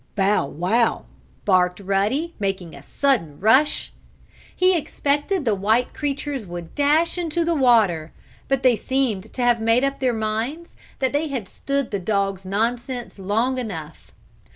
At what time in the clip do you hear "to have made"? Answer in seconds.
9.31-9.83